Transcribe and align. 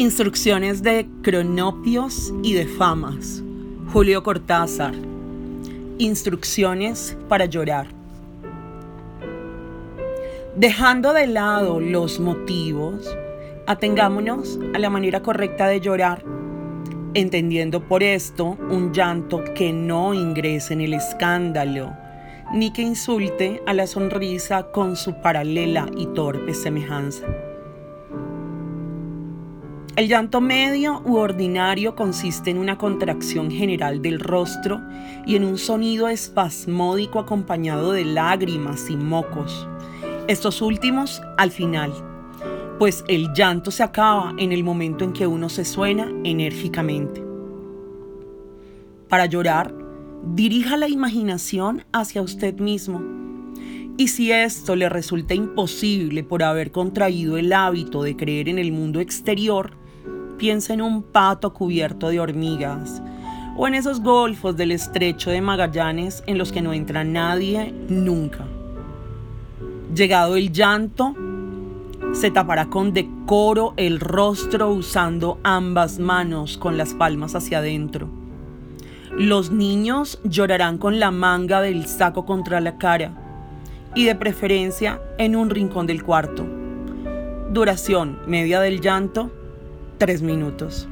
Instrucciones 0.00 0.82
de 0.82 1.06
cronopios 1.20 2.32
y 2.42 2.54
de 2.54 2.66
famas. 2.66 3.42
Julio 3.92 4.22
Cortázar. 4.22 4.94
Instrucciones 5.98 7.18
para 7.28 7.44
llorar. 7.44 7.86
Dejando 10.56 11.12
de 11.12 11.26
lado 11.26 11.80
los 11.80 12.18
motivos, 12.18 13.14
atengámonos 13.66 14.58
a 14.74 14.78
la 14.78 14.88
manera 14.88 15.20
correcta 15.20 15.66
de 15.66 15.82
llorar, 15.82 16.24
entendiendo 17.12 17.86
por 17.86 18.02
esto 18.02 18.56
un 18.70 18.94
llanto 18.94 19.44
que 19.54 19.70
no 19.74 20.14
ingrese 20.14 20.72
en 20.72 20.80
el 20.80 20.94
escándalo, 20.94 21.92
ni 22.54 22.72
que 22.72 22.80
insulte 22.80 23.62
a 23.66 23.74
la 23.74 23.86
sonrisa 23.86 24.62
con 24.72 24.96
su 24.96 25.20
paralela 25.20 25.90
y 25.94 26.06
torpe 26.06 26.54
semejanza. 26.54 27.26
El 29.96 30.08
llanto 30.08 30.40
medio 30.40 31.02
u 31.04 31.16
ordinario 31.16 31.96
consiste 31.96 32.50
en 32.50 32.58
una 32.58 32.78
contracción 32.78 33.50
general 33.50 34.00
del 34.00 34.20
rostro 34.20 34.80
y 35.26 35.34
en 35.34 35.44
un 35.44 35.58
sonido 35.58 36.08
espasmódico 36.08 37.18
acompañado 37.18 37.92
de 37.92 38.04
lágrimas 38.04 38.88
y 38.88 38.96
mocos. 38.96 39.68
Estos 40.28 40.62
últimos 40.62 41.20
al 41.36 41.50
final, 41.50 41.92
pues 42.78 43.04
el 43.08 43.32
llanto 43.34 43.72
se 43.72 43.82
acaba 43.82 44.32
en 44.38 44.52
el 44.52 44.62
momento 44.62 45.04
en 45.04 45.12
que 45.12 45.26
uno 45.26 45.48
se 45.48 45.64
suena 45.64 46.08
enérgicamente. 46.22 47.22
Para 49.08 49.26
llorar, 49.26 49.74
dirija 50.24 50.76
la 50.76 50.88
imaginación 50.88 51.84
hacia 51.92 52.22
usted 52.22 52.54
mismo. 52.60 53.02
Y 53.96 54.08
si 54.08 54.30
esto 54.30 54.76
le 54.76 54.88
resulta 54.88 55.34
imposible 55.34 56.22
por 56.22 56.44
haber 56.44 56.70
contraído 56.70 57.36
el 57.36 57.52
hábito 57.52 58.02
de 58.02 58.16
creer 58.16 58.48
en 58.48 58.58
el 58.58 58.72
mundo 58.72 59.00
exterior, 59.00 59.79
piensa 60.40 60.72
en 60.72 60.80
un 60.80 61.02
pato 61.02 61.52
cubierto 61.52 62.08
de 62.08 62.18
hormigas 62.18 63.02
o 63.58 63.68
en 63.68 63.74
esos 63.74 64.00
golfos 64.00 64.56
del 64.56 64.72
estrecho 64.72 65.30
de 65.30 65.42
Magallanes 65.42 66.24
en 66.26 66.38
los 66.38 66.50
que 66.50 66.62
no 66.62 66.72
entra 66.72 67.04
nadie 67.04 67.74
nunca. 67.90 68.46
Llegado 69.94 70.36
el 70.36 70.50
llanto, 70.50 71.14
se 72.14 72.30
tapará 72.30 72.70
con 72.70 72.94
decoro 72.94 73.74
el 73.76 74.00
rostro 74.00 74.70
usando 74.70 75.38
ambas 75.42 75.98
manos 75.98 76.56
con 76.56 76.78
las 76.78 76.94
palmas 76.94 77.34
hacia 77.34 77.58
adentro. 77.58 78.08
Los 79.18 79.50
niños 79.50 80.20
llorarán 80.24 80.78
con 80.78 80.98
la 80.98 81.10
manga 81.10 81.60
del 81.60 81.84
saco 81.84 82.24
contra 82.24 82.62
la 82.62 82.78
cara 82.78 83.12
y 83.94 84.06
de 84.06 84.14
preferencia 84.14 85.02
en 85.18 85.36
un 85.36 85.50
rincón 85.50 85.86
del 85.86 86.02
cuarto. 86.02 86.46
Duración 87.50 88.20
media 88.26 88.60
del 88.60 88.80
llanto, 88.80 89.30
tres 90.00 90.22
minutos. 90.22 90.88